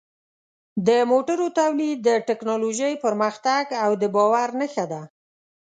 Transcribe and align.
د 0.87 0.89
موټرو 1.11 1.45
تولید 1.59 1.97
د 2.07 2.09
ټکنالوژۍ 2.27 2.93
پرمختګ 3.05 3.63
او 3.83 3.91
د 4.01 4.03
باور 4.15 4.49
نښه 4.59 4.85
ده. 4.91 5.01